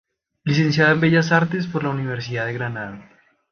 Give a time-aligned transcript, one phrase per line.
[0.45, 3.07] Licenciada en Bellas Artes por la Universidad de Granada.